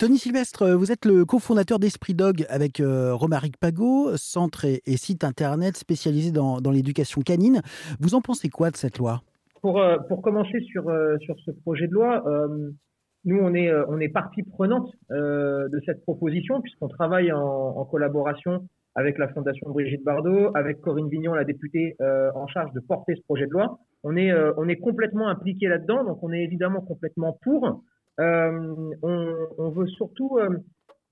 Tony 0.00 0.16
Sylvestre, 0.16 0.66
vous 0.70 0.92
êtes 0.92 1.04
le 1.04 1.26
cofondateur 1.26 1.78
d'Esprit 1.78 2.14
Dog 2.14 2.46
avec 2.48 2.80
euh, 2.80 3.12
Romaric 3.12 3.58
Pagot, 3.58 4.16
centre 4.16 4.64
et, 4.64 4.96
site 4.96 5.24
internet 5.24 5.76
spécialisé 5.76 6.32
dans, 6.32 6.58
l'éducation 6.70 7.20
canine. 7.20 7.60
Vous 8.00 8.14
en 8.14 8.22
pensez 8.22 8.48
quoi 8.48 8.70
de 8.70 8.76
cette 8.76 8.96
loi? 8.96 9.20
Pour, 9.60 9.78
euh, 9.78 9.98
pour 10.08 10.22
commencer 10.22 10.58
sur, 10.60 10.88
euh, 10.88 11.18
sur 11.18 11.38
ce 11.44 11.50
projet 11.50 11.86
de 11.86 11.92
loi, 11.92 12.24
nous, 13.26 13.38
on 13.42 13.52
est, 13.52 13.70
on 13.88 14.00
est 14.00 14.08
partie 14.08 14.42
prenante 14.42 14.90
de 15.10 15.80
cette 15.84 16.00
proposition 16.04 16.62
puisqu'on 16.62 16.88
travaille 16.88 17.30
en, 17.30 17.38
en, 17.38 17.84
collaboration 17.84 18.66
avec 18.94 19.18
la 19.18 19.28
Fondation 19.28 19.68
Brigitte 19.68 20.02
Bardot, 20.02 20.50
avec 20.54 20.80
Corinne 20.80 21.10
Vignon, 21.10 21.34
la 21.34 21.44
députée 21.44 21.96
en 22.00 22.46
charge 22.46 22.72
de 22.72 22.80
porter 22.80 23.16
ce 23.16 23.22
projet 23.24 23.44
de 23.44 23.50
loi. 23.50 23.78
On 24.02 24.16
est, 24.16 24.32
on 24.56 24.66
est 24.66 24.78
complètement 24.78 25.28
impliqué 25.28 25.68
là-dedans, 25.68 26.04
donc 26.04 26.22
on 26.22 26.32
est 26.32 26.42
évidemment 26.42 26.80
complètement 26.80 27.36
pour. 27.42 27.82
Euh, 28.20 28.94
on, 29.02 29.70
veut 29.70 29.86
surtout, 29.86 30.38
euh, 30.38 30.58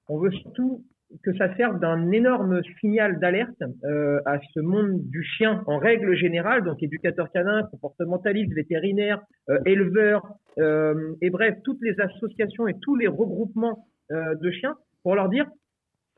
on 0.08 0.18
veut 0.18 0.30
surtout 0.30 0.84
que 1.24 1.34
ça 1.38 1.56
serve 1.56 1.80
d'un 1.80 2.10
énorme 2.10 2.60
signal 2.80 3.18
d'alerte 3.18 3.62
euh, 3.84 4.20
à 4.26 4.38
ce 4.52 4.60
monde 4.60 5.08
du 5.08 5.22
chien 5.24 5.62
en 5.66 5.78
règle 5.78 6.14
générale, 6.14 6.64
donc 6.64 6.82
éducateur 6.82 7.30
canin, 7.32 7.62
comportementaliste, 7.70 8.52
vétérinaire, 8.52 9.22
éleveur, 9.64 10.22
et 10.58 11.30
bref, 11.30 11.54
toutes 11.64 11.80
les 11.80 11.98
associations 12.00 12.66
et 12.66 12.74
tous 12.82 12.96
les 12.96 13.06
regroupements 13.06 13.86
de 14.10 14.50
chiens, 14.50 14.74
pour 15.02 15.14
leur 15.14 15.28
dire, 15.28 15.46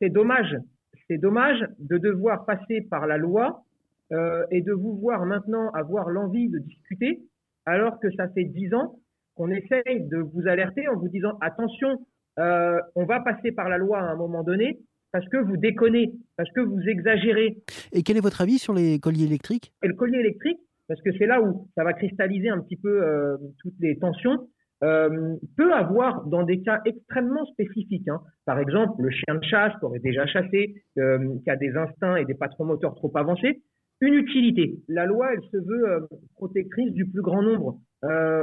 c'est 0.01 0.09
dommage, 0.09 0.57
c'est 1.07 1.19
dommage 1.19 1.63
de 1.79 1.99
devoir 1.99 2.47
passer 2.47 2.81
par 2.91 3.07
la 3.07 3.19
loi 3.19 3.63
et 4.51 4.63
de 4.63 4.73
vous 4.73 4.99
voir 4.99 5.27
maintenant 5.27 5.71
avoir 5.73 6.09
l'envie 6.09 6.49
de 6.49 6.59
discuter, 6.59 7.21
alors 7.67 8.01
que 8.01 8.11
ça 8.13 8.29
fait 8.31 8.45
dix 8.45 8.73
ans 8.75 8.97
on 9.41 9.51
essaye 9.51 10.07
de 10.07 10.19
vous 10.19 10.47
alerter 10.47 10.87
en 10.89 10.97
vous 10.97 11.09
disant 11.09 11.39
attention, 11.41 11.99
euh, 12.39 12.79
on 12.95 13.07
va 13.07 13.21
passer 13.21 13.53
par 13.53 13.71
la 13.71 13.79
loi 13.79 13.99
à 13.99 14.13
un 14.13 14.17
moment 14.17 14.43
donné 14.43 14.79
parce 15.13 15.27
que 15.29 15.39
vous 15.39 15.57
déconnez, 15.57 16.13
parce 16.37 16.51
que 16.53 16.61
vous 16.61 16.81
exagérez. 16.87 17.57
Et 17.93 18.03
quel 18.03 18.19
est 18.19 18.23
votre 18.23 18.43
avis 18.43 18.59
sur 18.59 18.75
les 18.75 19.01
colliers 19.01 19.25
électriques? 19.25 19.73
Et 19.83 19.89
le 19.89 19.95
collier 19.95 20.19
électrique, 20.19 20.59
parce 20.89 21.01
que 21.01 21.11
c'est 21.19 21.27
là 21.27 21.41
où 21.41 21.69
ça 21.75 21.85
va 21.85 21.95
cristalliser 21.95 22.51
un 22.51 22.61
petit 22.61 22.77
peu 22.77 23.03
euh, 23.03 23.39
toutes 23.63 23.75
les 23.81 23.99
tensions, 23.99 24.47
euh, 24.85 25.37
peut 25.57 25.73
avoir 25.73 26.27
dans 26.27 26.43
des 26.43 26.61
cas 26.61 26.81
extrêmement 26.85 27.47
spécifiques. 27.47 28.09
Hein. 28.09 28.21
Par 28.45 28.59
exemple, 28.59 29.03
le 29.03 29.11
chien 29.11 29.35
de 29.35 29.45
chasse 29.45 29.73
qui 29.79 29.85
aurait 29.87 30.01
déjà 30.01 30.27
chassé, 30.27 30.75
qui 30.95 31.51
a 31.51 31.57
des 31.57 31.75
instincts 31.77 32.17
et 32.17 32.27
des 32.27 32.35
patrons 32.35 32.67
moteurs 32.67 32.95
trop 32.95 33.11
avancés, 33.15 33.63
une 34.03 34.15
utilité. 34.15 34.79
La 34.89 35.07
loi, 35.07 35.33
elle 35.33 35.43
se 35.51 35.57
veut 35.57 36.09
protectrice 36.37 36.93
du 36.93 37.07
plus 37.07 37.21
grand 37.21 37.43
nombre. 37.43 37.79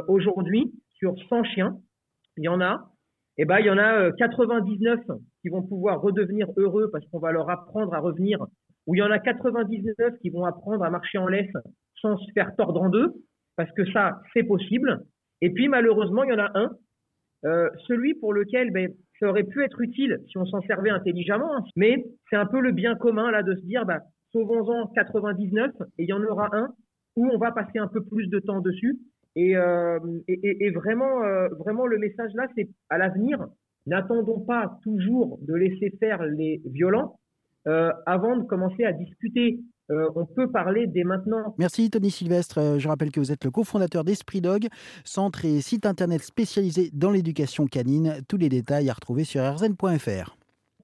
Aujourd'hui, 0.07 0.71
sur 0.97 1.15
100 1.29 1.43
chiens, 1.45 1.77
il 2.37 2.43
y 2.43 2.47
en 2.47 2.61
a, 2.61 2.91
eh 3.37 3.45
ben, 3.45 3.59
il 3.59 3.65
y 3.65 3.69
en 3.69 3.77
a 3.77 4.11
99 4.11 4.99
euh, 5.09 5.15
qui 5.41 5.49
vont 5.49 5.63
pouvoir 5.63 6.01
redevenir 6.01 6.47
heureux 6.57 6.89
parce 6.91 7.05
qu'on 7.07 7.19
va 7.19 7.31
leur 7.31 7.49
apprendre 7.49 7.93
à 7.93 7.99
revenir, 7.99 8.39
ou 8.85 8.95
il 8.95 8.99
y 8.99 9.03
en 9.03 9.11
a 9.11 9.19
99 9.19 10.17
qui 10.21 10.29
vont 10.29 10.45
apprendre 10.45 10.83
à 10.83 10.89
marcher 10.89 11.17
en 11.17 11.27
laisse 11.27 11.51
sans 12.01 12.17
se 12.17 12.31
faire 12.33 12.55
tordre 12.55 12.81
en 12.81 12.89
deux, 12.89 13.13
parce 13.55 13.71
que 13.73 13.85
ça, 13.91 14.21
c'est 14.33 14.43
possible. 14.43 15.03
Et 15.41 15.51
puis, 15.51 15.67
malheureusement, 15.67 16.23
il 16.23 16.31
y 16.31 16.33
en 16.33 16.39
a 16.39 16.51
un, 16.55 16.71
euh, 17.45 17.69
celui 17.87 18.15
pour 18.15 18.33
lequel 18.33 18.71
ben, 18.71 18.91
ça 19.19 19.27
aurait 19.27 19.43
pu 19.43 19.63
être 19.63 19.79
utile 19.81 20.19
si 20.27 20.37
on 20.37 20.45
s'en 20.45 20.61
servait 20.61 20.89
intelligemment, 20.89 21.57
hein. 21.57 21.63
mais 21.75 22.03
c'est 22.29 22.35
un 22.35 22.45
peu 22.45 22.59
le 22.59 22.71
bien 22.71 22.95
commun 22.95 23.29
là 23.31 23.43
de 23.43 23.55
se 23.55 23.61
dire, 23.61 23.85
bah, 23.85 24.01
sauvons-en 24.31 24.87
99 24.87 25.71
et 25.97 26.03
il 26.03 26.09
y 26.09 26.13
en 26.13 26.23
aura 26.23 26.49
un 26.55 26.69
où 27.15 27.29
on 27.31 27.37
va 27.37 27.51
passer 27.51 27.79
un 27.79 27.87
peu 27.87 28.03
plus 28.03 28.27
de 28.27 28.39
temps 28.39 28.61
dessus 28.61 28.99
euh, 29.37 29.99
et, 30.27 30.69
vraiment, 30.71 31.23
euh, 31.23 31.47
vraiment, 31.59 31.85
le 31.85 31.97
message 31.97 32.31
là, 32.33 32.47
c'est 32.55 32.69
à 32.89 32.97
l'avenir, 32.97 33.47
n'attendons 33.85 34.39
pas 34.41 34.79
toujours 34.83 35.39
de 35.41 35.53
laisser 35.53 35.95
faire 35.99 36.23
les 36.23 36.61
violents 36.65 37.19
euh, 37.67 37.91
avant 38.05 38.37
de 38.37 38.43
commencer 38.43 38.83
à 38.83 38.93
discuter. 38.93 39.59
on 39.89 40.25
peut 40.25 40.51
parler 40.51 40.87
dès 40.87 41.03
maintenant. 41.03 41.55
Merci 41.57 41.89
Tony 41.89 42.11
Sylvestre. 42.11 42.77
Je 42.77 42.87
rappelle 42.87 43.11
que 43.11 43.19
vous 43.19 43.31
êtes 43.31 43.45
le 43.45 43.51
cofondateur 43.51 44.03
d'Esprit 44.03 44.41
Dog, 44.41 44.67
centre 45.05 45.45
et 45.45 45.61
site 45.61 45.85
internet 45.85 46.21
spécialisé 46.21 46.89
dans 46.93 47.11
l'éducation 47.11 47.67
canine. 47.67 48.21
Tous 48.27 48.37
les 48.37 48.49
détails 48.49 48.89
à 48.89 48.93
retrouver 48.93 49.23
sur 49.23 49.41
rzn.fr. 49.41 50.35